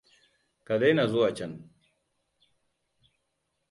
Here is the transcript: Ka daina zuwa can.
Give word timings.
Ka 0.65 0.73
daina 0.81 1.03
zuwa 1.11 1.29
can. 1.37 1.53